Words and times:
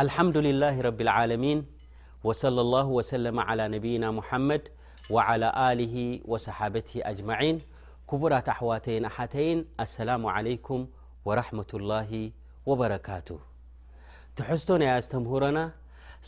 አልሓምዱلላه 0.00 0.74
ረብ 0.88 1.00
اዓሚን 1.14 1.60
وصلى 2.26 2.60
لله 2.68 2.86
وسل 2.98 3.24
على 3.48 3.64
ነብና 3.74 4.04
مሐመድ 4.18 4.62
ولى 5.14 5.48
له 5.80 5.94
وصሓበت 6.32 6.88
ኣጅمን 7.10 7.56
ክቡራት 8.08 8.46
ኣحዋተይን 8.54 9.04
ኣሓተይን 9.10 9.58
ኣሰላሙ 9.84 10.22
علይኩም 10.36 10.80
وረመة 11.26 11.70
الላه 11.78 12.10
وበረካት 12.68 13.28
ትሕዝቶ 14.36 14.68
ናያዝተምሁሮና 14.82 15.58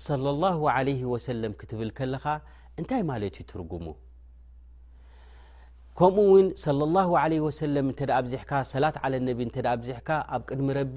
صلى 0.06 0.28
الله 0.34 0.54
ه 0.98 1.00
وሰለም 1.14 1.52
ክትብል 1.60 1.90
ከለኻ 1.98 2.24
እንታይ 2.78 3.02
ማለት 3.10 3.34
ዩ 3.38 3.42
ትርጉሙ 3.52 3.84
ከምኡ 5.98 6.22
ውን 6.34 6.46
ለ 6.78 6.84
ላሁ 6.94 7.10
ለ 7.32 7.34
ወሰለም 7.44 7.86
እንተ 7.90 8.00
ዳ 8.10 8.12
ኣብዚሕካ 8.20 8.52
ሰላት 8.70 8.96
ዓለ 9.06 9.14
ነቢ 9.26 9.38
እንተ 9.46 9.56
ዳ 9.64 9.68
ኣብዚሕካ 9.76 10.08
ኣብ 10.34 10.42
ቅድሚ 10.48 10.68
ረቢ 10.78 10.96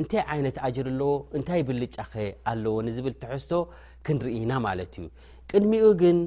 እንታይ 0.00 0.20
ዓይነት 0.32 0.56
ኣጅር 0.66 0.86
ኣለዎ 0.90 1.12
እንታይ 1.38 1.60
ብልጫኸ 1.68 2.12
ኣለዎ 2.50 2.74
ንዝብል 2.86 3.14
ትሕዝቶ 3.22 3.52
ክንርኢና 4.06 4.52
ማለት 4.66 4.92
እዩ 4.98 5.04
ቅድሚኡ 5.52 5.86
ግን 6.02 6.18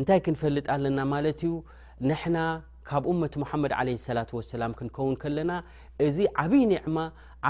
እንታይ 0.00 0.20
ክንፈልጥ 0.26 0.66
ኣለና 0.74 0.98
ማለት 1.14 1.40
እዩ 1.48 1.52
ንሕና 2.10 2.38
ካብ 2.88 3.04
ኡመት 3.12 3.34
መሓመድ 3.42 3.72
ዓለ 3.80 3.88
ሰላት 4.08 4.30
ወሰላም 4.38 4.72
ክንከውን 4.78 5.16
ከለና 5.24 5.52
እዚ 6.06 6.16
ዓብዪ 6.42 6.62
ኒዕማ 6.72 6.96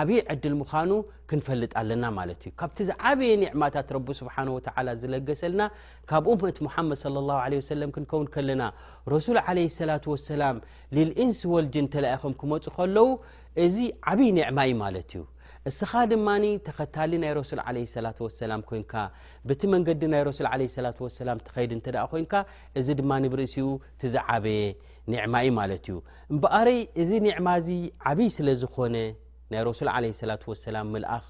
ዓብይ 0.01 0.21
ዕድል 0.33 0.55
ምዃኑ 0.61 0.91
ክንፈልጥ 1.31 1.71
ኣለና 1.81 2.05
ማለት 2.17 2.41
እዩ 2.45 2.51
ካብቲ 2.61 2.79
ዝዓበየ 2.89 3.33
ኒዕማታት 3.43 3.89
ረቢ 3.97 4.09
ስብሓን 4.21 4.49
ወተዓላ 4.55 4.89
ዝለገሰልና 5.03 5.63
ካብኡ 6.11 6.33
ምእት 6.43 6.59
ሙሓመድ 6.67 7.01
ለ 7.17 7.23
ላ 7.29 7.37
ወሰለም 7.61 7.91
ክንከውን 7.97 8.27
ከለና 8.37 8.63
ረሱል 9.15 9.39
ዓለ 9.51 9.59
ስላት 9.77 10.07
ወሰላም 10.13 10.57
ልልእንስ 10.97 11.41
ወልጅን 11.55 11.87
ተላኢኹም 11.95 12.35
ክመፁ 12.43 12.65
ከለዉ 12.79 13.07
እዚ 13.67 13.77
ዓብይ 14.13 14.31
ኒዕማ 14.39 14.59
እኢ 14.69 14.75
ማለት 14.85 15.11
እዩ 15.17 15.23
እስኻ 15.71 15.93
ድማኒ 16.13 16.45
ተኸታሊ 16.67 17.13
ናይ 17.23 17.33
ረሱል 17.41 17.61
ለ 17.77 17.85
ሰላ 17.95 18.07
ወሰላም 18.27 18.63
ኮይንካ 18.71 18.93
በቲ 19.51 19.61
መንገዲ 19.75 20.03
ናይ 20.15 20.23
ረሱል 20.31 20.49
ለስላ 20.63 20.89
ወሰላም 21.07 21.39
ትኸይዲ 21.47 21.73
እንተደ 21.79 21.97
ኮይንካ 22.15 22.33
እዚ 22.81 22.89
ድማኒ 23.01 23.25
ብርእሲኡ 23.35 23.69
ቲዝዓበየ 24.03 24.61
ኒዕማ 25.15 25.35
ኢ 25.45 25.49
ማለት 25.61 25.87
እዩ 25.91 25.97
እምበኣረይ 26.33 26.79
እዚ 27.03 27.11
ኒዕማ 27.29 27.47
እዚ 27.63 27.71
ዓብይ 28.11 28.29
ስለዝኾነ 28.39 28.97
ናይ 29.53 29.61
ረሱል 29.69 29.89
ለ 30.05 30.11
ሰላ 30.21 30.33
ወሰላ 30.51 30.77
ምልኣኽ 30.93 31.25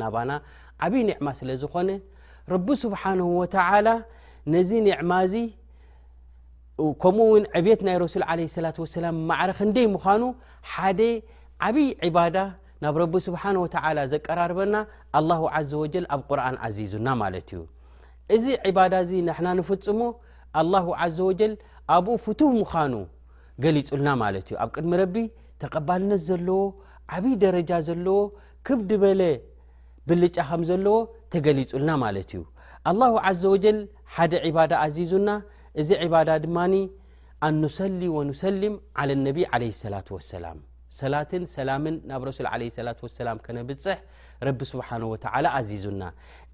ናባና 0.00 0.30
ዓብይ 0.84 1.02
ኒዕማ 1.10 1.26
ስለ 1.40 1.50
ዝኾነ 1.62 1.90
ረቢ 2.52 2.66
ስብሓንሁ 2.84 3.28
ወተዓላ 3.40 3.88
ነዚ 4.54 4.70
ኒዕማ 4.88 5.10
እዚ 5.26 5.34
ከምኡ 7.02 7.26
ውን 7.34 7.44
ዕብት 7.58 7.80
ናይ 7.86 7.96
ረሱል 8.04 8.24
ለ 8.42 8.46
ስላ 8.58 8.66
ወሰላም 8.84 9.16
ማዕረኽ 9.30 9.58
እንደይ 9.68 9.86
ምዃኑ 9.94 10.22
ሓደ 10.72 11.00
ዓብይ 11.68 11.88
ዕባዳ 12.08 12.36
ናብ 12.82 12.96
ረቢ 13.02 13.14
ስብሓን 13.28 13.56
ወተዓላ 13.64 13.98
ዘቀራርበና 14.12 14.74
ኣላሁ 15.18 15.42
ዘ 15.70 15.72
ወጀል 15.82 16.06
ኣብ 16.14 16.20
ቁርኣን 16.30 16.56
ዓዚዙና 16.66 17.08
ማለት 17.22 17.48
እዩ 17.54 17.60
እዚ 18.34 18.44
ዕባዳ 18.68 18.94
እዚ 19.04 19.10
ንሕና 19.28 19.48
ንፍጽሞ 19.58 20.00
ኣላሁ 20.60 20.86
ዓዘ 21.04 21.16
ወጀል 21.30 21.52
ኣብኡ 21.94 22.14
ፍቱህ 22.26 22.50
ምዃኑ 22.60 22.94
ገሊጹልና 23.64 24.08
ማለት 24.24 24.44
እዩ 24.50 24.54
ኣብ 24.64 24.68
ቅድሚ 24.76 24.92
ረቢ 25.02 25.16
ተቐባልነት 25.62 26.20
ዘለዎ 26.28 26.60
ዓብይ 27.16 27.34
ደረጃ 27.44 27.70
ዘለዎ 27.88 28.18
ክብድ 28.66 28.90
በለ 29.02 29.22
ብልጫ 30.08 30.36
ከም 30.48 30.62
ዘለዎ 30.70 30.96
ተገሊጹልና 31.32 31.90
ማለት 32.04 32.28
እዩ 32.34 32.42
አلላሁ 32.90 33.12
ዓዘ 33.28 33.42
ወጀል 33.54 33.78
ሓደ 34.16 34.32
ዕባዳ 34.48 34.72
ኣዚዙና 34.86 35.28
እዚ 35.80 35.88
ዕባዳ 36.06 36.30
ድማኒ 36.44 36.74
ኣንኑሰሊ 37.46 38.00
ወኑሰልም 38.16 38.74
ዓى 39.02 39.14
ነቢ 39.26 39.38
ለ 39.62 39.70
ሰላة 39.82 40.06
ወሰላም 40.16 40.58
ሰላትን 41.00 41.44
ሰላምን 41.54 41.94
ናብ 42.08 42.22
ረሱል 42.28 42.46
ለ 42.60 42.66
ስላ 42.76 42.88
ወሰላም 43.06 43.38
ከነብጽሕ 43.44 43.96
ረቢ 44.46 44.58
ስብሓነه 44.72 45.08
ወተዓላ 45.12 45.46
ኣዚዙና 45.58 46.02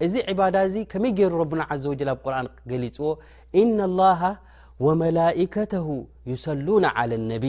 እዚ 0.05 0.13
ዕባዳ 0.31 0.55
እዚ 0.69 0.75
ከመይ 0.91 1.11
ገይሩ 1.19 1.33
ረብና 1.43 1.61
ዘ 1.81 1.85
ወጀል 1.91 2.09
ኣብ 2.13 2.19
ቁርን 2.27 2.47
ገሊፅዎ 2.71 3.09
ኢና 3.63 3.77
لላሃ 3.91 4.21
ወመላኢከተሁ 4.85 5.87
ዩሰሉና 6.31 6.85
ዓላى 6.99 7.19
ነቢ 7.33 7.45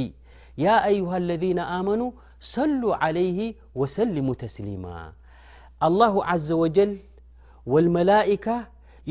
ያ 0.64 0.68
አዩሃ 0.88 1.12
ለذና 1.28 1.60
ኣመኑ 1.76 2.00
صلوا 2.56 2.94
عليه 3.04 3.40
وسلمو 3.80 4.32
تسليم 4.44 4.84
الله 5.88 6.14
عز 6.30 6.50
وجل 6.62 6.94
والملائكة 7.72 8.56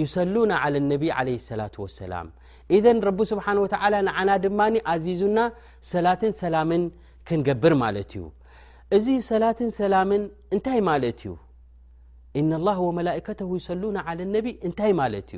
يصلون 0.03 0.51
على 0.51 0.77
النبي 0.77 1.09
عليه 1.19 1.35
الصلة 1.41 1.71
والسلام 1.83 2.27
اذ 2.75 2.85
رب 3.09 3.19
سبحانه 3.31 3.61
وتعلى 3.65 3.97
نعن 4.09 4.29
ድ 4.43 4.45
عዚዙና 4.93 5.37
ሰلاة 5.93 6.23
سلام 6.43 6.71
كنقبر 7.27 7.71
ملت 7.83 8.11
ዩ 8.19 8.23
እዚ 8.97 9.07
صلة 9.31 9.59
سلم 9.81 10.11
እنታይ 10.55 10.79
ملت 10.91 11.21
إن 12.39 12.49
الله 12.59 12.77
وملائكته 12.89 13.49
يصلون 13.59 13.97
على 14.07 14.21
النب 14.27 14.45
እنይ 14.67 14.73
ت 15.29 15.31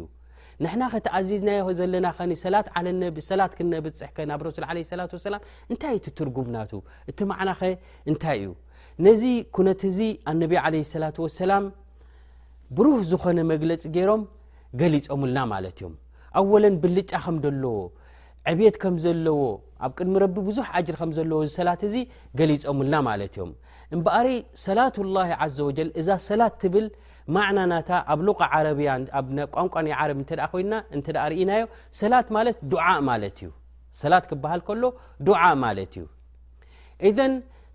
ንሕና 0.64 0.84
ኸ 0.94 1.00
ቲ 1.06 1.08
ኣዚዝናዮ 1.18 1.62
ዘለናኸኒ 1.80 2.32
ሰላት 2.44 2.68
ዓለነ 2.80 3.02
ሰላት 3.30 3.54
ክነብፅሕከ 3.60 4.18
ናብ 4.30 4.42
ረሱል 4.48 4.66
ዓለ 4.72 4.78
ስላት 4.92 5.12
ወሰላም 5.18 5.42
እንታይ 5.72 5.94
እቲ 6.00 6.06
ትርጉምናቱ 6.20 6.72
እቲ 7.12 7.18
ማዓናኸ 7.32 7.62
እንታይ 8.10 8.38
እዩ 8.44 8.50
ነዚ 9.06 9.22
ኩነት 9.56 9.82
እዙ 9.90 10.00
ኣነቢዪ 10.32 10.60
ዓለህ 10.66 10.84
ስላት 10.94 11.18
ወሰላም 11.26 11.64
ብሩህ 12.78 13.00
ዝኾነ 13.12 13.40
መግለፂ 13.54 13.84
ገይሮም 13.96 14.22
ገሊፆምልና 14.82 15.40
ማለት 15.54 15.78
እዮም 15.82 15.96
ኣወለን 16.40 16.76
ብልጫ 16.84 17.12
ኸም 17.26 17.36
ደለዎ 17.46 17.76
ዕብት 18.52 18.76
ከም 18.84 18.96
ዘለዎ 19.04 19.42
ኣብ 19.86 19.92
ቅድሚ 19.98 20.14
ረቢ 20.24 20.36
ብዙሕ 20.48 20.68
ኣጅር 20.78 20.96
ከም 21.02 21.12
ዘለዎ 21.18 21.40
ሰላት 21.58 21.82
እዚ 21.90 21.96
ገሊፆምልና 22.40 22.96
ማለት 23.10 23.34
እዮም 23.38 23.52
እምበኣሪ 23.96 24.28
ሰላት 24.66 24.96
ላ 25.16 25.26
ዓዘ 25.44 25.58
ወጀል 25.70 25.90
እዛ 26.02 26.10
ሰላት 26.28 26.54
ትብል 26.62 26.86
ማዕናናታ 27.36 27.90
ኣብ 28.14 28.20
ልቃ 28.28 28.40
ዓረያ 28.56 28.92
ቋንቋ 29.56 29.76
ዓረብ 30.00 30.20
እ 30.24 30.38
ኮይና 30.54 30.74
እንተ 30.96 31.08
ርኢናዮ 31.34 31.64
ሰላት 32.02 32.28
ማለት 32.38 32.58
ዱዓእ 32.74 33.00
ማለት 33.10 33.38
እዩ 33.44 33.50
ሰላት 34.02 34.26
ክበሃል 34.32 34.62
ከሎ 34.68 34.84
ዱዓእ 35.30 35.56
ማለት 35.66 35.94
እዩ 35.98 36.06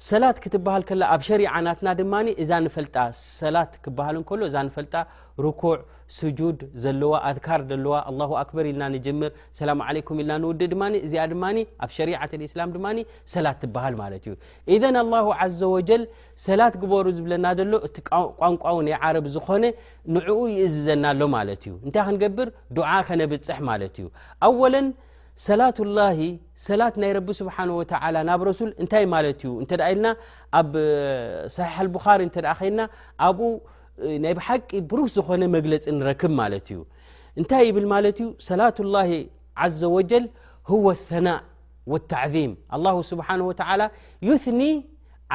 ሰላት 0.06 0.36
ክትበሃል 0.42 0.82
ከላ 0.88 1.02
ኣብ 1.12 1.22
ሸሪዓናትና 1.28 1.88
ድማኒ 2.00 2.26
እዛ 2.42 2.50
ንፈልጣ 2.64 2.96
ሰላት 3.38 3.72
ክበሃል 3.84 4.16
እከሎ 4.20 4.40
እዛ 4.48 4.56
ንፈልጣ 4.68 4.94
ርኩዕ 5.44 5.74
ስጁድ 6.16 6.58
ዘለዋ 6.82 7.12
ኣድካር 7.28 7.62
ዘለዋ 7.70 7.94
ኣ 8.10 8.12
ኣክበር 8.42 8.66
ኢልና 8.70 8.84
ንጅምር 8.94 9.30
ሰላሙ 9.60 9.80
ለይኩም 9.96 10.20
ኢልና 10.22 10.36
ንውድእ 10.44 10.70
ድማ 10.74 10.82
እዚኣ 11.06 11.24
ድማ 11.32 11.44
ኣብ 11.86 11.90
ሸሪዓት 11.98 12.32
እስላም 12.48 12.70
ድማ 12.76 12.86
ሰላት 13.34 13.58
ትበሃል 13.62 13.96
ማለት 14.02 14.22
እዩ 14.28 14.36
እን 14.88 14.96
ኣላሁ 15.02 15.26
ዘ 15.58 15.72
ወጀል 15.74 16.04
ሰላት 16.46 16.76
ግበሩ 16.84 17.06
ዝብለና 17.18 17.46
ዘሎ 17.62 17.74
እቲ 17.90 17.96
ቋንቋው 18.42 18.80
ናይ 18.88 18.96
ዓረብ 19.02 19.26
ዝኾነ 19.34 19.64
ንዕኡ 20.18 20.38
ይእዝዘናኣሎ 20.56 21.20
ማለት 21.36 21.60
እዩ 21.68 21.74
እንታይ 21.86 22.04
ክንገብር 22.10 22.50
ድዓ 22.78 22.88
ከነብፅሕ 23.10 23.60
ማለት 23.72 23.94
እዩኣ 24.04 24.12
ሰላት 25.46 25.76
ላ 25.96 26.04
ሰላት 26.68 26.94
ናይ 27.02 27.10
ረቢ 27.16 27.28
ስብሓه 27.40 27.64
ናብ 28.28 28.40
ረሱል 28.48 28.70
እንታይ 28.82 29.04
ማለት 29.14 29.40
እዩ 29.46 29.50
እንተ 29.62 29.72
ኢልና 29.92 30.06
ኣብ 30.60 30.72
صሒሕ 31.56 31.74
بኻሪ 31.94 32.20
እተ 32.30 32.36
ከልና 32.58 32.80
ኣብኡ 33.26 33.50
ናይ 34.24 34.34
ብሓቂ 34.38 34.68
ብሩህ 34.90 35.08
ዝኮነ 35.16 35.42
መግለፂ 35.56 35.84
ንረክብ 35.98 36.32
ማለት 36.42 36.66
እዩ 36.74 36.80
እንታይ 37.40 37.66
ብል 37.76 37.86
ማለት 37.94 38.16
እዩ 38.24 38.28
ሰላት 38.48 38.76
الላه 38.86 39.10
ዘ 39.80 39.82
وጀል 39.96 40.24
و 40.84 40.86
لثና 40.96 41.28
والተዕዚም 41.92 42.52
لل 42.82 42.86
ስብሓه 43.10 43.80
ዩثኒ 44.28 44.60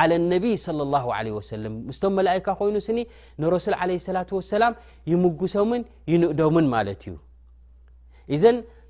عى 0.02 0.12
ነቢይ 0.34 0.54
صى 0.66 0.72
له 0.96 1.04
ሰለም 1.52 1.74
ምስቶም 1.88 2.12
መላእካ 2.20 2.46
ኮይኑ 2.60 2.76
ስኒ 2.88 3.00
ንረሱል 3.42 3.74
ለ 3.90 3.94
ላة 4.18 4.30
وሰላም 4.40 4.74
ይምጉሶምን 5.12 5.82
ይንእዶምን 6.12 6.66
ማለት 6.76 7.02
እዩ 7.08 7.16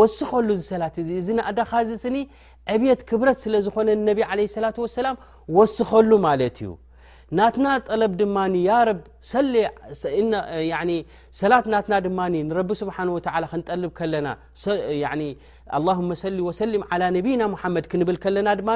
ወስኸሉ 0.00 0.48
ሰላት 0.72 0.96
እ 1.02 1.04
እዚ 1.20 1.28
ናእዳካዚ 1.38 1.90
ስኒ 2.04 2.16
ዕብት 2.74 3.00
ክብረት 3.08 3.38
ስለ 3.44 3.54
ዝኮነ 3.66 3.88
ነቢ 4.10 4.20
ለ 4.38 4.42
ላ 4.64 4.68
ሰላም 5.00 5.16
ወስኸሉ 5.58 6.10
ማለት 6.28 6.58
እዩ 6.64 6.72
ናትና 7.38 7.66
ጠለብ 7.88 8.12
ድማ 8.20 8.36
ሰላት 11.40 11.66
ናትና 11.72 11.94
ድማ 12.06 12.18
ንረ 12.50 12.60
ስብሓ 12.82 12.96
ክንጠልብ 13.52 13.90
ከለና 13.98 14.28
ሰሊ 16.22 16.38
ወሰሊም 16.48 16.84
ነብይና 17.16 17.42
ሓመድ 17.64 17.86
ክንብል 17.94 18.18
ከለና 18.24 18.48
ድማ 18.60 18.70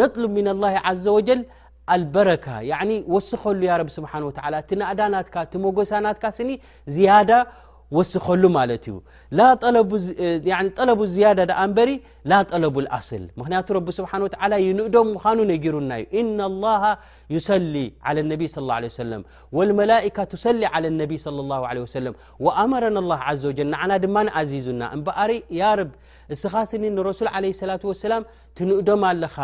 ነጥሉ 0.00 0.24
ሚን 0.38 0.48
ላ 0.64 0.74
ዘ 1.02 1.14
ወጀል 1.18 1.42
አልበረካ 1.96 2.44
ወስኸሉ 3.14 3.60
ረ 3.82 3.82
ስብሓ 3.98 4.12
እቲ 4.62 4.70
ነእዳናትካ 4.80 5.36
ቲመጎሳ 5.52 5.90
ናትካ 6.06 6.24
ስኒ 6.38 6.50
ዝያዳ 6.94 7.30
وسሉ 7.96 8.42
ማ 8.56 8.58
طلب 10.82 11.00
الزيادة 11.08 11.42
د 11.50 11.52
بሪ 11.76 11.90
لا 12.30 12.38
طلب 12.52 12.74
الأصل 12.84 13.22
مክንያቱ 13.40 13.68
رب 13.78 13.88
سبانه 13.96 14.24
و 14.26 14.28
تعلى 14.34 14.56
نقዶم 14.80 15.08
وኑ 15.24 15.38
نرናዩ 15.50 16.02
إن 16.20 16.38
الله 16.50 16.82
يسلي 17.36 17.86
على 18.06 18.18
النبي 18.24 18.46
صى 18.54 18.58
الله 18.62 18.74
عليه 18.80 18.90
وسلم 18.94 19.20
والملئك 19.56 20.16
تسلي 20.32 20.66
على 20.74 20.86
النبي 20.92 21.16
صلى 21.26 21.40
الله 21.44 21.60
عليه 21.70 21.82
وسلم 21.86 22.14
وأمرنا 22.44 22.98
الله 23.02 23.18
عز 23.28 23.42
وجل 23.48 23.70
عና 23.82 23.90
ድማ 24.04 24.16
ዚዙና 24.50 24.82
بقሪ 25.06 25.30
እስኻስኒ 26.34 26.82
ንረሱል 26.96 27.28
ለيه 27.44 27.52
ሰላة 27.60 27.82
وሰላም 27.90 28.22
ትንእዶም 28.56 29.02
ኣለኻ 29.08 29.34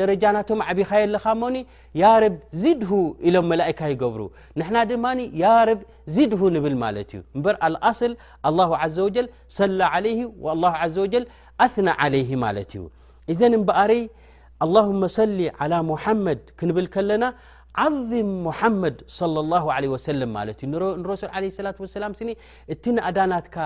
ደረጃናቶም 0.00 0.60
ዓብኻየለኻ 0.70 1.24
ሞኒ 1.40 1.56
ያ 2.00 2.04
ረብ 2.22 2.34
ዝድሁ 2.62 2.90
ኢሎም 3.28 3.46
መላእካ 3.52 3.80
ይገብሩ 3.92 4.22
ንሕና 4.58 4.76
ድማኒ 4.90 5.20
ያ 5.42 5.54
ረብ 5.68 5.80
ዝድሁ 6.14 6.40
ንብል 6.56 6.74
ማለት 6.84 7.08
እዩ 7.14 7.20
እበር 7.38 7.56
አልኣصል 7.68 8.12
لله 8.52 8.70
ዘ 8.94 8.98
وጀ 9.06 9.16
ሰላ 9.58 9.80
عለይህ 9.94 10.20
ل 10.62 10.64
ዘ 10.94 10.96
وል 11.14 11.24
ኣثና 11.66 11.88
عለይህ 12.02 12.30
ማለት 12.46 12.70
እዩ 12.76 12.82
እዘን 13.32 13.52
እምበኣረይ 13.58 14.02
للهመ 14.72 15.00
صሊ 15.18 15.38
عላى 15.60 15.78
ሙሓመድ 15.90 16.40
ክንብል 16.58 16.86
ከለና 16.94 17.24
ዓظም 17.84 18.28
ሙሓመድ 18.46 18.96
صለى 19.18 19.40
ላه 19.52 19.64
ለه 19.82 19.90
ወሰለም 19.94 20.30
ማለት 20.38 20.58
እዩ 20.66 20.70
ንሮሱል 21.00 21.30
ለه 21.44 21.58
ላት 21.66 21.78
ወሰላም 21.84 22.12
ስኒ 22.20 22.30
እቲ 22.74 22.84
ንኣዳናትካ 22.96 23.56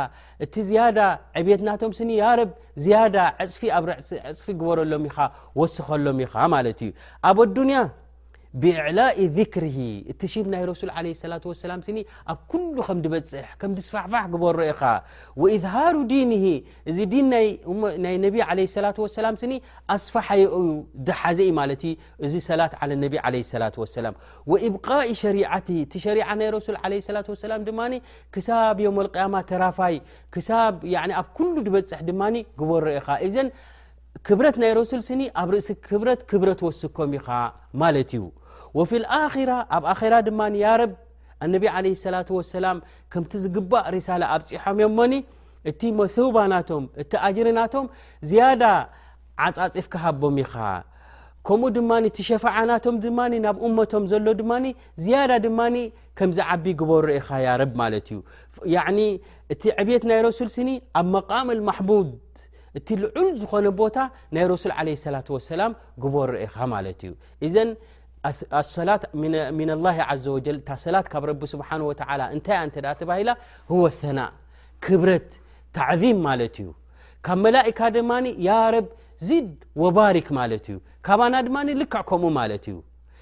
እቲ 0.44 0.54
ዝያዳ 0.68 0.98
ዕብትናቶም 1.40 1.92
ስኒ 1.98 2.10
ያ 2.22 2.32
ረብ 2.40 2.50
ዝያዳ 2.82 3.16
ፅፊ 3.52 3.62
ኣብረፅፊ 3.78 4.46
ግበረሎም 4.60 5.04
ኢኻ 5.10 5.16
ወስኸሎም 5.60 6.18
ኢኻ 6.26 6.34
ማለት 6.54 6.78
እዩ 6.86 6.90
ኣብ 7.30 7.38
ኣዱንያ 7.46 7.74
ብዕላእ 8.62 9.18
ክር 9.54 9.64
እቲ 10.10 10.22
ናይ 10.52 10.62
ረሱል 10.70 10.90
ለላላኒ 11.08 11.98
ኣብ 12.32 12.38
ሉ 12.76 12.84
ከምበፅ 12.88 13.30
ከምዲስፋፋ 13.60 14.10
ክበሮ 14.32 14.58
ኢኻ 14.70 14.82
ወዝሃሩ 15.42 15.94
ዲን 16.12 16.32
እዚ 16.90 16.98
ዲን 17.12 17.26
ናይ 17.32 17.46
ለ 18.22 18.24
ላ 18.84 18.88
ላም 19.26 19.36
ኒ 19.52 19.58
ኣስፋሓዩ 19.94 20.42
ዝሓዘኢ 21.10 21.50
ማለትዩ 21.60 21.92
እዚ 22.26 22.34
ሰላት 22.50 22.74
ላ 23.62 23.68
ሰላም 23.96 24.16
ወብቃኢ 24.54 25.10
ሸሪት 25.22 25.68
እቲ 25.84 25.94
ሸሪ 26.06 26.18
ና 26.40 26.50
ረሱል 26.56 26.76
ለ 27.12 27.22
ላድማ 27.52 27.80
ክሳብ 28.36 28.78
የ 28.86 28.90
ወልያማ 28.98 29.34
ተራፋይ 29.52 29.96
ኣብ 31.20 31.38
ሉ 31.52 31.56
በፅ 31.76 31.92
ድማ 32.10 32.22
በሮኢኻ 32.58 33.06
ዘ 33.36 33.46
ክብረት 34.26 34.56
ናይ 34.62 34.70
ረሱል 34.80 35.00
ስኒ 35.08 35.20
ኣብ 35.40 35.48
ርእሲ 35.54 35.68
ክብረት 35.88 36.20
ክብረት 36.30 36.60
ወስግኮም 36.66 37.10
ኢኻ 37.18 37.28
ማለት 37.82 38.10
እዩ 38.18 38.22
ወፊ 38.78 38.90
ልኣራ 39.04 39.50
ኣብ 39.76 39.84
ኣራ 39.92 40.14
ድማ 40.26 40.40
ያ 40.64 40.72
ረብ 40.80 40.92
ኣነቢ 41.44 41.64
ለ 41.84 41.92
ሰላ 42.04 42.16
ሰላም 42.56 42.78
ከምቲ 43.12 43.32
ዝግባእ 43.44 43.86
ሪሳላ 43.94 44.22
ኣብፂሖም 44.34 44.78
ዮሞኒ 44.84 45.12
እቲ 45.70 45.80
መثውባናቶም 45.98 46.84
እቲ 47.02 47.12
ኣጅርናቶም 47.26 47.86
ዝያዳ 48.28 48.62
ዓፃፂፍካሃቦም 49.46 50.36
ኢኻ 50.44 50.54
ከምኡ 51.48 51.68
ድማ 51.76 51.90
እቲሸፈዓናቶም 52.10 52.96
ድማ 53.04 53.18
ናብ 53.44 53.58
እመቶም 53.68 54.04
ዘሎ 54.12 54.26
ድማ 54.40 54.52
ዝያዳ 55.04 55.30
ድማ 55.46 55.60
ከምዝዓቢ 56.18 56.64
ግበር 56.80 57.02
ርእኻ 57.10 57.28
ያ 57.46 57.50
ረብ 57.60 57.72
ማለት 57.82 58.08
እዩ 58.14 58.80
እቲ 59.52 59.62
ዕብት 59.80 60.02
ናይ 60.10 60.18
ረሱል 60.28 60.48
ስኒ 60.56 60.70
ኣብ 61.00 61.06
መቃም 61.14 61.48
ልማሙድ 61.58 62.10
እቲ 62.78 62.88
ልዑል 63.02 63.28
ዝኮነ 63.42 63.66
ቦታ 63.80 63.96
ናይ 64.34 64.44
ረሱል 64.52 64.72
ለ 64.88 64.96
ላ 65.14 65.22
ሰላም 65.52 65.72
ግበር 66.04 66.28
ርእኻ 66.36 66.56
ማለት 66.74 67.00
እዩ 67.08 67.14
ዘ 67.54 67.64
ሰላት 68.74 69.02
من 69.60 69.68
الله 69.76 69.96
عዘ 70.10 70.24
وجل 70.36 70.56
ታ 70.68 70.68
ሰላት 70.84 71.06
ካብ 71.12 71.22
ረቢ 71.30 71.42
ስብሓنه 71.52 71.84
و 71.90 71.92
እንታይ 72.34 72.58
እተ 72.68 72.74
ተባሂላ 73.00 73.30
هو 73.72 73.82
ثና 74.00 74.18
ክብረት 74.84 75.30
ተعذيም 75.76 76.18
ማለት 76.28 76.54
እዩ 76.60 76.68
ካብ 77.26 77.38
መላئካ 77.44 77.80
ድማ 77.96 78.10
ያ 78.48 78.50
ረብ 78.74 78.86
zድ 79.28 79.48
وባሪክ 79.82 80.28
ማለት 80.40 80.64
እዩ 80.70 80.76
ካባና 81.06 81.34
ድማ 81.46 81.56
ልክዕ 81.82 81.94
ከምኡ 82.10 82.24
ማለት 82.40 82.64
እዩ 82.70 82.76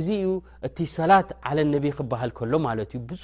እዚ 0.00 0.08
ዩ 0.26 0.28
እቲ 0.66 0.76
ሰላት 0.98 1.28
ነቢ 1.74 1.86
ክሃልሎ 1.98 2.52
ማ 2.66 2.68
ዩ 2.82 2.92
ብዙ 3.10 3.20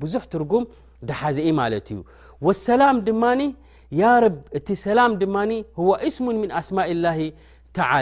ብዙ 0.00 0.14
ትርጉም 0.32 0.64
ዳሓዘኢ 1.08 1.50
ማት 1.60 1.88
እዩ 1.94 1.98
ሰላም 2.68 2.96
ድማ 3.08 3.22
እቲ 4.58 4.68
ሰላም 4.86 5.10
ድማ 5.22 5.36
እስሙ 6.08 6.26
ምን 6.42 6.50
ስማء 6.68 6.88
ላه 7.04 7.18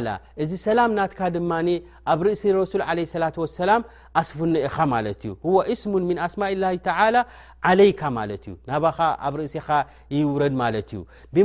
ላ 0.04 0.10
እዚ 0.42 0.50
ሰላም 0.68 0.90
ናትካ 0.98 1.20
ድማ 1.36 1.50
ኣብ 2.12 2.20
ርእሲ 2.26 2.42
ረሱል 2.60 2.82
ة 2.90 2.96
ሰላ 3.58 3.70
ኣስፍኒኢኻ 4.20 4.76
ማ 4.92 4.94
እዩ 5.12 5.32
ስሙ 5.82 5.92
ም 6.08 6.12
ስማء 6.34 6.52
ላ 6.62 6.70
ለይካ 7.80 8.02
ማዩ 8.16 8.30
ና 8.68 8.70
ኣብ 9.26 9.32
ርእሲኻ 9.40 9.68
ይውረድ 10.16 10.54
ማትእዩ 10.60 11.00
ብ 11.34 11.36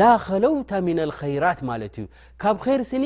ላ 0.00 0.10
ከለውተ 0.26 0.70
ምن 0.88 0.98
ራት 1.44 1.60
ማለት 1.70 1.94
እዩ 2.02 2.06
ካብ 2.44 2.56
ይር 2.72 2.82
ስኒ 2.92 3.04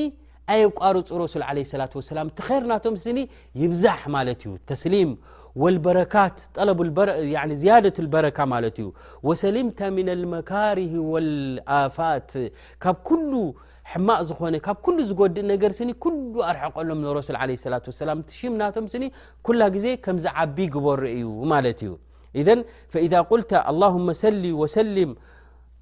ቋርፅ 0.82 1.08
رሱ 1.22 1.34
ة 1.48 1.96
وላም 1.98 2.28
ቲ 2.38 2.40
ር 2.58 2.62
ናቶም 2.72 2.94
ስኒ 3.04 3.18
ይብዛሕ 3.62 4.00
ማለት 4.16 4.40
እዩ 4.46 4.52
ተስሊም 4.70 5.10
ረካት 5.98 6.38
ዝደة 7.62 7.96
لበረካ 8.06 8.38
ማት 8.52 8.64
እዩ 8.82 8.86
وሰሊም 9.28 9.68
ن 10.06 10.20
መካርه 10.34 10.92
وፋት 11.12 12.30
ካብ 12.84 13.04
ሉ 13.30 13.34
ሕማቅ 13.92 14.20
ዝኮነ 14.28 14.54
ካብ 14.66 14.84
ዝጎዲእ 15.10 15.44
ነገር 15.52 15.70
ኒ 15.88 15.92
አርሐቀሎም 16.50 16.98
ሱ 17.28 17.32
ة 17.36 17.88
وላ 18.00 18.12
ሽ 18.38 18.40
ናቶም 18.62 18.86
ስኒ 18.94 19.04
ኩላ 19.46 19.60
ግዜ 19.76 19.86
ከምዚ 20.04 20.24
ዓቢ 20.40 20.58
በር 20.86 21.02
እዩ 21.16 21.24
ማለ 21.52 21.64
እዩ 21.76 21.90
ذ 22.46 22.48
فإذ 22.92 23.12
قተ 23.30 23.50
لله 23.74 23.94
ሰሊ 24.22 24.44
وሰም 24.60 25.10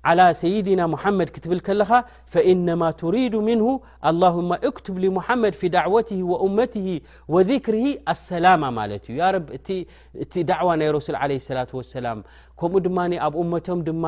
على 0.08 0.22
ሰይድና 0.40 0.80
محመድ 0.94 1.28
ክትብል 1.34 1.60
ከለኻ 1.66 1.90
فኢنማ 2.32 2.82
تሪيድ 3.02 3.34
ምنه 3.48 3.66
للهم 4.12 4.48
اክتብ 4.68 4.96
محመድ 5.18 5.54
ف 5.60 5.62
ዳعوትه 5.76 6.20
وእመته 6.30 6.88
وذكር 7.34 7.74
ኣلሰላم 8.12 8.62
ማለ 8.78 8.90
ዩ 9.14 9.18
እቲ 10.24 10.28
ዕዋ 10.60 10.68
ናይ 10.80 10.88
ረسል 10.96 11.14
ه 11.20 11.24
ة 11.62 11.70
وሰላ 11.78 12.06
ከምኡ 12.60 12.74
ድማ 12.86 12.98
ኣብ 13.26 13.34
ቶም 13.66 13.78
ድማ 13.88 14.04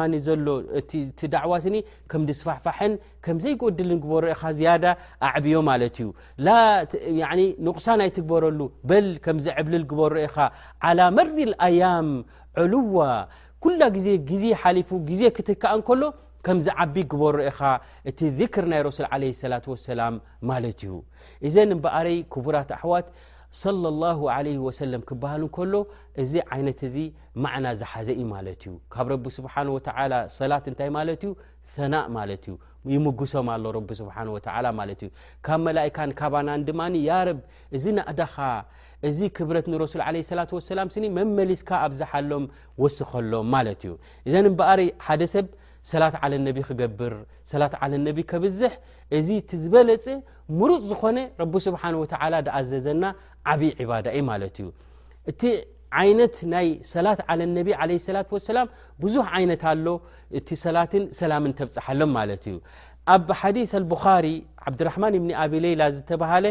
ሎ 0.47 0.49
እቲ 0.81 0.91
ዕ 1.43 1.45
ኒ 1.75 1.77
ከም 2.11 2.23
ስፋፋሐን 2.41 2.93
ከም 3.25 3.37
ዘይግድል 3.45 3.91
በር 4.11 4.25
ኻ 4.41 4.53
ዝ 4.59 4.63
ኣዕብዮ 5.29 5.55
ማለ 5.69 5.83
እዩ 5.93 7.21
نقሳን 7.69 7.99
ኣይትግበረሉ 8.07 8.61
በል 8.91 9.09
ከምዝዕብልል 9.25 9.85
በር 9.99 10.15
ኻ 10.35 10.37
على 10.87 11.01
መሪ 11.19 11.37
ኣያም 11.67 12.09
ልዋ 12.75 12.99
ኩላ 13.65 13.83
ግዜ 13.97 14.09
ግዜ 14.31 14.45
ሓሊፉ 14.63 14.89
ግዜ 15.11 15.23
ክትከኣ 15.37 15.71
እንከሎ 15.79 16.03
ከምዚ 16.47 16.67
ዓቢ 16.83 16.95
ክበሮ 17.11 17.37
ኢኻ 17.51 17.61
እቲ 18.11 18.29
ክር 18.55 18.65
ናይ 18.73 18.81
ረሱል 18.89 19.07
ዓለ 19.15 19.23
ሰላት 19.43 19.65
ወሰላም 19.73 20.15
ማለት 20.51 20.79
እዩ 20.87 20.93
እዘን 21.47 21.71
ምበኣረይ 21.79 22.19
ክቡራት 22.33 22.71
ኣሕዋት 22.79 23.09
ለ 23.83 23.87
ላሁ 24.03 24.21
ለ 24.47 24.49
ወሰለም 24.67 25.03
ክበሃል 25.09 25.43
እንከሎ 25.47 25.75
እዚ 26.23 26.33
ዓይነት 26.55 26.81
እዚ 26.89 26.97
ማዕና 27.43 27.67
ዝሓዘ 27.81 28.09
ኢ 28.23 28.25
ማለት 28.35 28.61
እዩ 28.67 28.73
ካብ 28.95 29.07
ረቢ 29.13 29.25
ስብሓን 29.39 29.69
ወተላ 29.77 30.13
ሰላት 30.39 30.65
እንታይ 30.71 30.91
ማለት 30.99 31.21
እዩ 31.27 31.33
ሰናእ 31.77 32.07
ማለት 32.19 32.45
እዩ 32.51 32.55
ይምግሶም 32.95 33.47
ኣሎ 33.55 33.65
ረቢ 33.79 33.91
ስብሓን 34.01 34.29
ወ 34.35 34.39
ማለት 34.81 35.01
እዩ 35.07 35.11
ካብ 35.47 35.61
መላይካን 35.69 36.11
ካባናን 36.21 36.65
ድማኒ 36.69 36.95
ያ 37.09 37.13
ረብ 37.29 37.41
እዚ 37.79 37.85
ናእዳኻ 37.99 38.37
እዚ 39.09 39.19
ክብረት 39.37 39.67
ንረሱል 39.73 40.01
ለሰላ 40.17 40.41
ወሰላም 40.59 40.89
ስኒ 40.95 41.05
መመሊስካ 41.19 41.71
ኣብዛሓሎም 41.87 42.45
ወስኸሎም 42.83 43.49
ማለት 43.55 43.81
እዩ 43.87 43.93
እዘን 44.29 44.47
እምበኣሪ 44.51 44.83
ሓደ 45.07 45.23
ሰብ 45.35 45.47
ሰላት 45.91 46.15
ዓለ 46.25 46.33
ነቢ 46.47 46.59
ክገብር 46.69 47.15
ሰላት 47.53 47.75
ዓለ 47.85 47.93
ነቢ 48.07 48.19
ከብዝሕ 48.31 48.73
እዚ 49.19 49.29
እቲ 49.43 49.51
ዝበለጽ 49.65 50.07
ምሩፅ 50.59 50.83
ዝኾነ 50.91 51.19
ረቢ 51.43 51.55
ስብሓን 51.67 51.95
ወተዓላ 52.03 52.35
ድኣዘዘና 52.47 53.05
ዓብዪ 53.53 53.71
ዕባዳ 53.85 54.07
ኢ 54.19 54.23
ማለት 54.31 54.57
እዩ 54.63 54.69
እቲ 55.33 55.43
ዓይነት 56.03 56.37
ናይ 56.53 56.69
ሰላት 56.95 57.21
ዓለ 57.33 57.41
ነቢ 57.59 57.69
ለ 57.91 57.99
ስላት 58.09 58.31
ወሰላም 58.37 58.69
ብዙሕ 59.03 59.27
ዓይነት 59.39 59.63
ኣሎ 59.73 59.87
እቲ 60.41 60.49
ሰላትን 60.67 61.05
ሰላምን 61.21 61.53
ተብፅሓሎም 61.59 62.11
ማለት 62.19 62.43
እዩ 62.53 62.57
ኣብ 63.15 63.29
ሓዲስ 63.43 63.73
አልብኻሪ 63.79 64.27
ዓብድርማን 64.69 65.15
ብኒ 65.25 65.33
ኣብሌይላ 65.45 65.83
ዝተብሃለ 65.97 66.47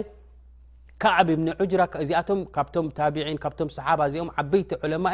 ካع 1.04 1.18
ن 1.46 1.48
ዚቶ 2.10 2.30
ካብ 2.56 2.68
ካ 3.44 3.48
ص 3.76 3.80
እዚኦ 4.10 4.24
ዓበቲ 4.42 4.62
ም 5.06 5.08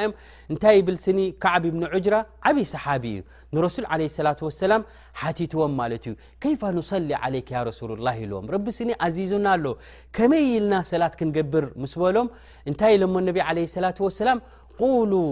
እንታይ 0.51 0.77
ብል 0.87 0.97
ኒ 1.17 1.19
ካዓب 1.43 1.63
ن 1.81 1.83
ر 1.93 2.13
ዓበይ 2.45 2.65
صሓب 2.73 3.03
እዩ 3.11 3.17
رس 3.65 3.75
عليه 3.91 4.07
للة 4.25 4.41
وسላ 4.47 4.71
ቲትዎም 5.37 5.79
ዩ 5.93 6.07
يف 6.51 6.61
نصل 6.77 7.09
علي 7.23 7.41
رس 7.69 7.79
الله 7.99 8.15
ዎም 8.37 8.45
رቢ 8.55 8.67
ኒ 8.87 8.89
عዚዙና 9.05 9.45
ኣሎ 9.55 9.65
ከመይ 10.15 10.43
ኢልና 10.55 10.73
ሰላት 10.91 11.13
ክንقብር 11.19 11.65
ስ 11.93 11.95
በሎም 12.01 12.27
እንታይ 12.69 12.93
ሎ 13.01 13.03
عليه 13.47 13.65
لة 13.85 13.97
وسላ 14.07 14.29
قولو 14.81 15.25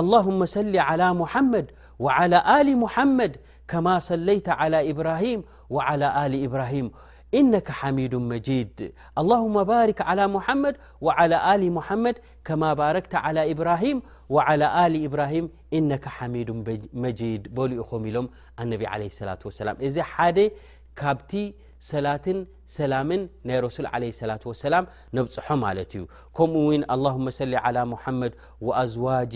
اللهم 0.00 0.40
صل 0.56 0.74
على 0.88 1.06
محመድ 1.20 1.66
وعلى 2.04 2.38
ل 2.66 2.68
محመድ 2.84 3.32
كማا 3.70 3.96
صلي 4.10 4.38
على 4.60 4.78
إبرهم 4.92 5.38
ولى 5.74 6.06
ل 6.32 6.34
إብرهم 6.46 6.86
انك 7.34 7.70
حميد 7.70 8.14
مجيد 8.14 8.92
اللهم 9.18 9.64
بارك 9.64 10.00
على 10.02 10.26
محمد 10.26 10.76
و 11.00 11.10
على 11.10 11.54
آل 11.54 11.72
محمد 11.72 12.18
كما 12.44 12.74
باركت 12.74 13.14
على 13.14 13.50
ابراهيم 13.52 14.02
وعلى 14.28 14.86
آل 14.86 15.04
ابراهيم 15.04 15.50
انك 15.72 16.08
حميد 16.08 16.50
مجيد 16.92 17.54
بل 17.54 17.80
اخم 17.80 18.06
لم 18.06 18.28
النبي 18.60 18.86
عليه 18.86 19.06
الصلاة 19.06 19.38
والسلام 19.44 19.76
ዚ 19.88 20.00
حد 20.02 20.50
كبت 20.96 21.54
ሰላትን 21.90 22.38
ሰላምን 22.76 23.20
ናይ 23.48 23.58
ረሱል 23.64 23.86
ለ 24.02 24.06
ሰላة 24.20 24.42
ወሰላም 24.50 24.84
ነብፅሖ 25.16 25.46
ማለት 25.64 25.90
እዩ 25.96 26.02
ከምኡ 26.36 26.62
ውን 26.68 26.82
አلመ 26.94 27.26
ሰሊ 27.38 27.52
ሙሐመድ 27.92 28.32
ወኣዝዋጅ 28.66 29.34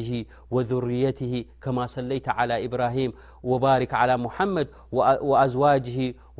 ወذርየት 0.56 1.20
ከማ 1.64 1.78
ሰለይተ 1.94 2.26
ኢብራሂም 2.66 3.12
ወባሪክ 3.50 3.92
ሙሐመድ 4.26 4.68
ኣዝዋጅ 5.44 5.88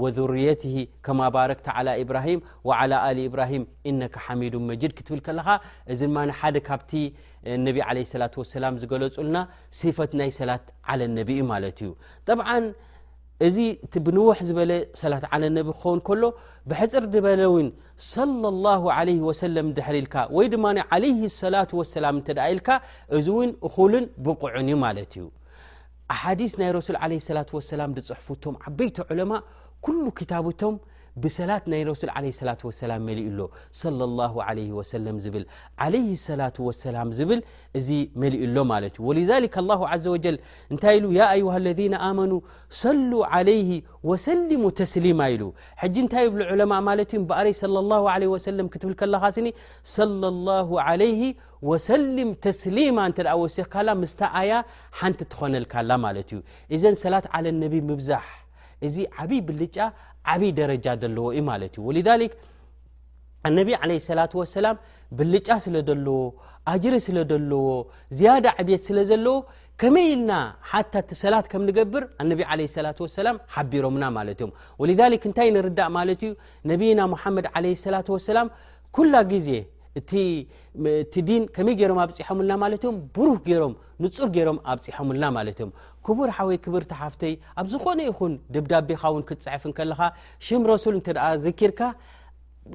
ወذርየት 0.04 0.64
ከማ 1.06 1.21
ባረክተ 1.38 1.66
ኢብራሂም 2.04 2.40
ዓ 2.80 2.82
ል 2.92 3.18
ኢብራሂም 3.28 3.64
ኢነካ 3.90 4.16
ሓሚዱ 4.26 4.54
መጅድ 4.71 4.94
ክትብል 4.99 5.21
ከለካ 5.28 5.49
እዚ 5.94 6.00
ድማ 6.12 6.18
ሓደ 6.40 6.56
ካብቲ 6.71 6.92
ነቢ 7.66 7.76
ለ 7.99 8.06
ላة 8.23 8.37
ሰላም 8.56 8.75
ዝገለጹልና 8.85 9.38
ስፈት 9.80 10.12
ናይ 10.21 10.30
ሰላት 10.40 10.66
ዓለ 10.92 11.00
ነቢ 11.18 11.30
ማለት 11.52 11.78
እዩ 11.85 11.90
እዚ 13.46 13.56
እቲ 13.84 13.94
ብንዉሕ 14.06 14.38
ዝበለ 14.49 14.72
ሰላት 15.00 15.25
ዓለ 15.34 15.42
ነቢ 15.58 15.68
ክኸውን 15.76 16.00
ከሎ 16.08 16.22
ብሕፅር 16.70 17.04
ድበለ 17.14 17.40
እውን 17.50 17.68
صለ 18.12 18.42
ላሁ 18.64 18.82
ዓለ 18.96 19.08
ወሰለም 19.28 19.68
ድሕሪኢልካ 19.76 20.14
ወይ 20.37 20.46
ድማ 20.52 20.64
ዓለይ 20.94 21.14
ሰላة 21.42 21.70
ወሰላም 21.80 22.14
እንተ 22.20 22.28
ደ 22.38 22.40
ኢልካ 22.52 22.68
እዚ 23.16 23.26
እውን 23.34 23.50
እኹልን 23.68 24.04
ብቑዑን 24.26 24.68
እዩ 24.72 24.76
ማለት 24.87 25.12
እዩ 25.20 25.25
ኣሓዲስ 26.16 26.52
ናይ 26.61 26.70
ረሱል 26.78 26.99
ዓለ 27.04 27.12
ላት 27.37 27.50
ወሰላም 27.58 27.90
ድፅሑፉቶም 27.99 28.54
ዓበይቲ 28.68 28.96
ዑለማ 29.11 29.32
ኩሉ 29.87 30.02
ክታብቶም 30.20 30.75
ብሰላት 31.23 31.64
ናይ 31.71 31.81
ረሱል 31.88 32.11
ላ 32.90 32.95
መእ 33.07 33.16
ሎ 33.38 33.40
ሰ 33.81 33.90
ል 35.04 35.99
ሰላ 36.26 36.45
ሰላ 36.83 36.97
ዝብል 37.21 37.40
እዚ 37.78 37.88
መሊእ 38.23 38.45
ሎ 38.57 38.62
ማለት 38.73 38.95
እዩ 39.00 39.26
ወ 39.90 39.99
ዘ 40.04 40.11
ል 40.35 40.38
እንታይ 40.73 40.97
ኢ 41.37 41.40
ለذ 41.66 41.81
መኑ 42.21 42.33
ሰሉ 42.83 43.11
ለ 43.49 43.50
ወሰሊሙ 44.11 44.62
ተስሊማ 44.81 45.21
ኢሉ 45.35 45.42
ሕጂ 45.83 45.95
እንታይ 46.07 46.26
ብ 46.35 46.47
ዑለማ 46.52 46.73
ማለት 46.90 47.11
ዩ 47.16 47.21
በረይ 47.33 47.52
ክትብል 48.75 48.95
ከለካ 49.02 49.25
ስኒ 49.38 49.49
ወሰልም 51.71 52.31
ተስሊማ 52.45 52.99
እተ 53.11 53.19
ወሲክካላ 53.40 53.88
ምስ 54.00 54.12
ኣያ 54.38 54.52
ሓንቲ 55.00 55.19
ትኮነልካላ 55.33 55.90
ማለት 56.04 56.28
እዩ 56.35 56.38
እዘን 56.76 56.97
ሰላት 57.02 57.26
ለ 57.45 57.52
ነቢ 57.61 57.75
ምብዛሕ 57.88 58.25
እዚ 58.87 58.97
ዓብይ 59.23 59.40
ብልጫ 59.49 59.76
ዓብይ 60.33 60.50
ደረጃ 60.61 60.87
ዘለዎ 61.02 61.26
ዩ 61.38 61.43
ማለት 61.50 61.73
እዩ 61.76 61.85
ወሊሊክ 61.88 62.33
አነቢ 63.49 63.69
ዓለ 63.83 63.91
ሰላት 64.11 64.33
ወሰላም 64.41 64.76
ብልጫ 65.19 65.49
ስለ 65.64 65.76
ዘለዎ 65.88 66.19
ኣጅሪ 66.73 66.95
ስለ 67.07 67.17
ዘለዎ 67.31 67.64
ዝያዳ 68.17 68.47
ዓብት 68.62 68.83
ስለ 68.88 68.99
ዘለዎ 69.11 69.37
ከመይኢልና 69.81 70.33
ሓታ 70.71 70.93
እቲ 71.05 71.11
ሰላት 71.23 71.47
ከም 71.52 71.62
ንገብር 71.69 72.02
አነቢ 72.23 72.41
ዓለ 72.52 72.61
ሰላት 72.76 72.99
ወሰላም 73.05 73.37
ሓቢሮምና 73.55 74.05
ማለት 74.19 74.38
እዮም 74.41 74.52
ወሊዛሊክ 74.83 75.25
እንታይ 75.29 75.49
ንርዳእ 75.57 75.91
ማለት 75.99 76.21
እዩ 76.26 76.33
ነቢና 76.73 77.00
ሙሓመድ 77.14 77.47
ዓለ 77.59 77.67
ሰላት 77.85 78.11
ወሰላም 78.17 78.50
ኩላ 78.99 79.14
ጊዜ 79.33 79.49
እቲእቲ 80.00 81.14
ዲን 81.28 81.42
ከመይ 81.54 81.75
ገይሮም 81.80 81.99
ኣብፂሖምና 82.04 82.50
ማለት 82.62 82.82
እዮም 82.84 82.96
ብሩህ 83.16 83.38
ገይሮም 83.49 83.75
ንፁር 84.04 84.28
ገይሮም 84.37 84.58
ኣብፂሖምልና 84.75 85.25
ማለት 85.38 85.56
እዮም 85.61 85.72
ክቡር 86.06 86.28
ሓወይ 86.37 86.58
ክብር 86.64 86.84
ታሓፍተይ 86.92 87.34
ኣብ 87.61 87.66
ዝኾነ 87.72 87.99
ይኹን 88.08 88.32
ድብዳቤኻ 88.54 89.02
ውን 89.14 89.25
ክትፅዕፍን 89.30 89.75
ከለኻ 89.78 90.00
ሽም 90.46 90.62
ረሱል 90.72 90.94
እንተደኣ 91.00 91.26
ዘኪርካ 91.44 91.80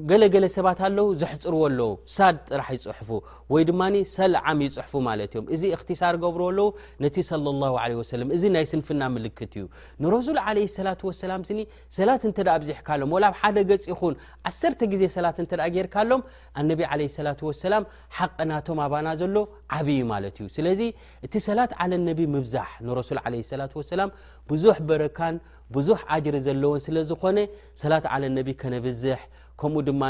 ገለገለ 0.10 0.46
ሰባት 0.56 0.80
ኣለው 0.86 1.08
ዘሕፅርዎ 1.20 1.60
ኣለዉ 1.68 1.92
ሳድ 2.16 2.38
ጥራሕ 2.50 2.68
ይፅሑፉ 2.76 3.10
ወይ 3.54 3.64
ድማ 3.70 3.82
ሰልዓም 4.16 4.60
ይፅሑፉ 4.66 4.94
ማለት 5.08 5.30
እዮም 5.36 5.46
እዚ 5.56 5.62
እክትሳር 5.76 6.16
ገብሮ 6.24 6.42
ኣለዉ 6.52 6.66
ነቲ 7.04 7.18
ለ 7.42 8.04
ሰ 8.10 8.20
እዚ 8.38 8.44
ናይ 8.56 8.66
ስንፍና 8.72 9.02
ምልክት 9.16 9.54
እዩ 9.60 9.66
ንረሱል 10.06 10.38
ለ 10.58 10.66
ሰላ 10.78 10.90
ሰላም 11.24 11.42
ስኒ 11.50 11.60
ሰላት 11.98 12.24
እንተ 12.30 12.38
ብዚሕካሎም 12.64 13.14
ወላኣብ 13.16 13.38
ሓደ 13.42 13.58
ገፂ 13.70 13.88
ኹን 14.00 14.16
ዓሰርተ 14.52 14.82
ግዜ 14.94 15.04
ሰላት 15.16 15.40
እንተ 15.44 15.54
ጌርካኣሎም 15.78 16.24
ኣነቢ 16.62 16.82
ለ 17.02 17.08
ላ 17.28 17.32
ሰላም 17.66 17.86
ሓቅናቶም 18.20 18.82
ኣባና 18.88 19.08
ዘሎ 19.22 19.36
ዓብዩ 19.78 20.00
ማለት 20.14 20.36
እዩ 20.42 20.48
ስለዚ 20.58 20.82
እቲ 21.28 21.34
ሰላት 21.50 21.74
ዓለ 21.84 21.92
ነቢ 22.10 22.20
ምብዛሕ 22.36 22.70
ንረሱል 22.90 23.20
ለ 23.36 23.42
ላ 23.62 23.70
ሰላ 23.92 24.04
ብዙሕ 24.52 24.78
በረካን 24.90 25.36
ብዙሕ 25.76 26.02
ጅሪ 26.26 26.36
ዘለዎን 26.48 26.82
ስለ 26.86 26.98
ዝኮነ 27.10 27.38
ሰላት 27.82 28.06
عለى 28.14 28.28
ነቢ 28.38 28.48
ከነብዝሕ 28.62 29.20
ከምኡ 29.62 29.76
ድማ 29.88 30.02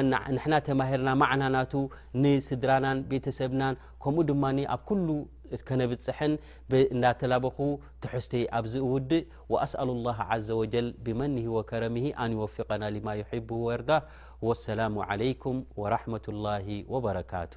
ና 0.51 0.59
ተማሂርና 0.67 1.09
ማዕና 1.21 1.43
ናቱ 1.55 1.73
ንስድራናን 2.23 2.97
ቤተሰብና 3.11 3.63
ከምኡ 4.03 4.25
ድማ 4.29 4.43
ኣብ 4.75 4.87
ሉ 5.05 5.15
ከነብፅሐን 5.67 6.33
እናተላበኹ 6.95 7.57
ትሕዝተይ 8.03 8.43
ኣብዚ 8.59 8.73
ውድእ 8.93 9.23
وأسأل 9.51 9.89
الله 9.95 10.17
عዘ 10.31 10.47
و 10.61 10.63
ብመንه 11.05 11.45
وከረሚ 11.55 11.97
ኣን 12.21 12.29
يوفقና 12.37 12.83
لማ 12.95 13.07
يحب 13.21 13.49
ወርዳ 13.65 13.89
ሰላ 14.65 14.79
ع 15.07 15.09
ረة 15.21 15.43
وበረካቱ 16.93 17.53